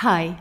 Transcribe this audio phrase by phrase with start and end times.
[0.00, 0.34] هاي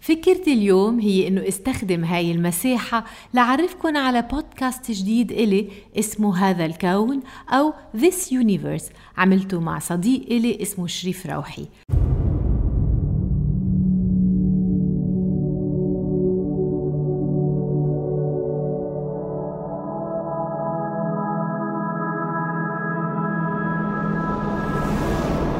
[0.00, 7.20] فكرتي اليوم هي إنه استخدم هاي المساحة لعرفكن على بودكاست جديد إلي اسمه هذا الكون
[7.50, 11.66] أو This Universe عملته مع صديق إلي اسمه شريف روحي.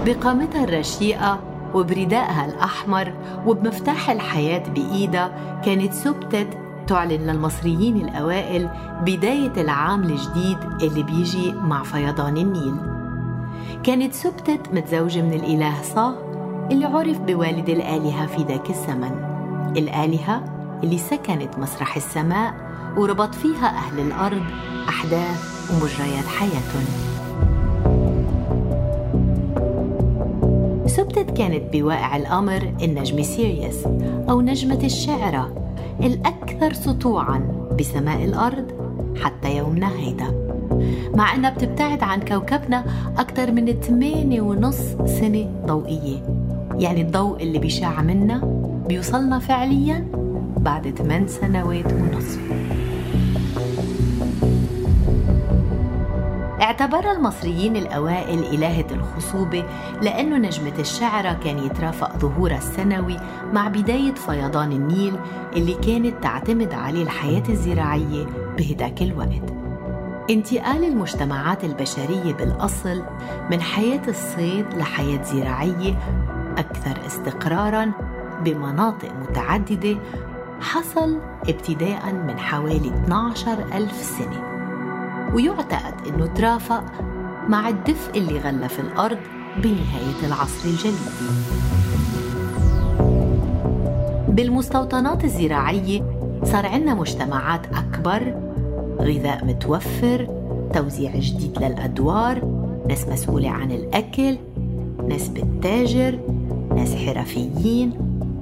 [0.07, 3.13] بقامتها الرشيقة وبردائها الأحمر
[3.47, 8.69] وبمفتاح الحياة بإيدها كانت سبتت تعلن للمصريين الأوائل
[9.01, 12.75] بداية العام الجديد اللي بيجي مع فيضان النيل.
[13.83, 16.17] كانت سبتت متزوجة من الإله صا
[16.71, 19.35] اللي عرف بوالد الآلهة في ذاك الزمن.
[19.77, 20.45] الآلهة
[20.83, 22.55] اللي سكنت مسرح السماء
[22.97, 24.43] وربط فيها أهل الأرض
[24.89, 26.85] أحداث ومجريات حياتهم.
[30.97, 33.87] سبتت كانت بواقع الأمر النجم سيريوس
[34.31, 38.65] أو نجمة الشعرة الأكثر سطوعا بسماء الأرض
[39.23, 40.59] حتى يومنا هيدا.
[41.15, 42.85] مع أنها بتبتعد عن كوكبنا
[43.19, 46.23] أكثر من 8 ونص سنة ضوئية.
[46.79, 48.41] يعني الضوء اللي بيشع منا
[48.89, 50.07] بيوصلنا فعليا
[50.57, 52.74] بعد 8 سنوات ونصف.
[56.75, 59.65] اعتبر المصريين الأوائل إلهة الخصوبة
[60.03, 63.17] لأنه نجمة الشعرة كان يترافق ظهورها السنوي
[63.53, 65.17] مع بداية فيضان النيل
[65.57, 68.27] اللي كانت تعتمد عليه الحياة الزراعية
[68.59, 69.55] بهداك الوقت.
[70.31, 73.03] انتقال المجتمعات البشرية بالأصل
[73.51, 75.99] من حياة الصيد لحياة زراعية
[76.59, 77.93] أكثر استقراراً
[78.45, 79.99] بمناطق متعددة
[80.61, 84.54] حصل ابتداء من حوالي 12 ألف سنة.
[85.35, 86.85] ويعتقد أنه ترافق
[87.49, 89.19] مع الدفء اللي غلف الأرض
[89.57, 90.99] بنهاية العصر الجليدي
[94.29, 96.03] بالمستوطنات الزراعية
[96.45, 98.35] صار عندنا مجتمعات أكبر
[99.01, 100.29] غذاء متوفر
[100.75, 102.45] توزيع جديد للأدوار
[102.89, 104.37] ناس مسؤولة عن الأكل
[105.09, 106.19] ناس بالتاجر
[106.77, 107.93] ناس حرفيين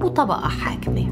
[0.03, 1.07] وطبقة حاكمة.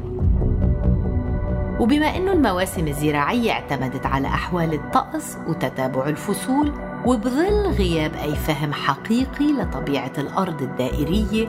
[1.82, 6.72] وبما أنه المواسم الزراعية اعتمدت على أحوال الطقس وتتابع الفصول
[7.06, 11.48] وبظل غياب أي فهم حقيقي لطبيعة الأرض الدائرية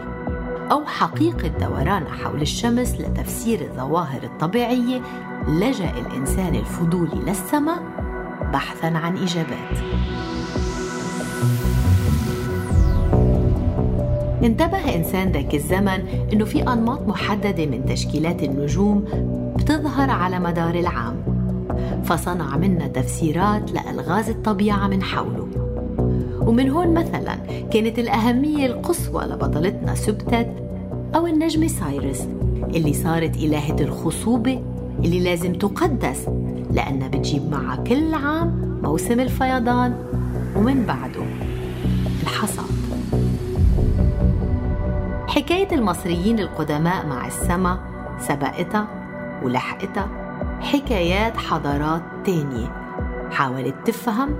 [0.72, 5.02] أو حقيقة دوران حول الشمس لتفسير الظواهر الطبيعية
[5.48, 7.84] لجأ الإنسان الفضولي للسماء
[8.54, 9.78] بحثا عن إجابات.
[14.44, 19.06] انتبه إنسان ذاك الزمن أنه في أنماط محددة من تشكيلات النجوم
[19.58, 21.16] بتظهر على مدار العام
[22.04, 25.48] فصنع منا تفسيرات لألغاز الطبيعة من حوله.
[26.42, 27.36] ومن هون مثلا
[27.72, 30.50] كانت الأهمية القصوى لبطلتنا سبتت
[31.16, 32.28] أو النجمة سايرس
[32.76, 34.62] اللي صارت إلهة الخصوبة
[35.00, 36.28] اللي لازم تقدس
[36.72, 39.94] لأنها بتجيب معها كل عام موسم الفيضان
[40.56, 41.24] ومن بعده
[42.24, 42.93] الحصاد.
[45.36, 47.80] حكاية المصريين القدماء مع السما
[48.20, 48.88] سبقتها
[49.44, 50.08] ولحقتها
[50.62, 52.68] حكايات حضارات تانية.
[53.32, 54.36] حاولت تفهم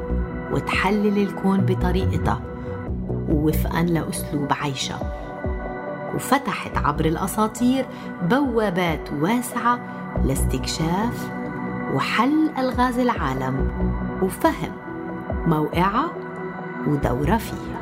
[0.52, 2.42] وتحلل الكون بطريقتها
[3.30, 5.00] ووفقا لأسلوب عيشها
[6.16, 7.86] وفتحت عبر الأساطير
[8.22, 9.80] بوابات واسعة
[10.24, 11.32] لاستكشاف
[11.94, 13.72] وحل ألغاز العالم
[14.22, 14.72] وفهم
[15.48, 16.12] موقعها
[16.88, 17.74] ودورها فيه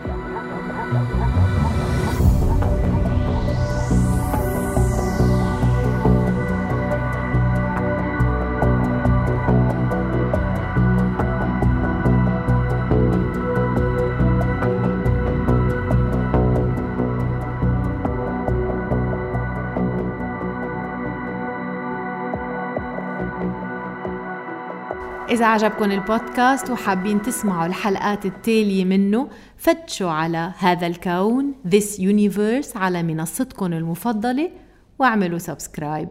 [25.30, 33.04] إذا عجبكم البودكاست وحابين تسمعوا الحلقات التالية منه فتشوا على هذا الكون This Universe على
[33.04, 34.52] منصتكم المفضلة
[35.00, 36.10] واعملوا سبسكرايب